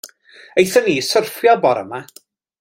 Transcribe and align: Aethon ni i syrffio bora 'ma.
Aethon 0.61 0.85
ni 0.87 0.95
i 1.01 1.03
syrffio 1.09 1.57
bora 1.67 1.85
'ma. 1.91 2.01